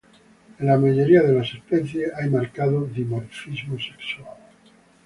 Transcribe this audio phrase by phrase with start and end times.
[0.57, 4.35] En la mayoría de las especies hay marcado dimorfismo sexual.